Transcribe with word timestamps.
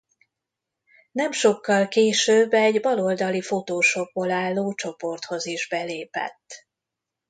Nem 1.11 1.31
sokkal 1.31 1.87
később 1.87 2.53
egy 2.53 2.79
bal 2.81 2.99
oldali 2.99 3.41
fotósokból 3.41 4.31
álló 4.31 4.73
csoporthoz 4.73 5.45
is 5.45 5.67
belépett. 5.69 6.67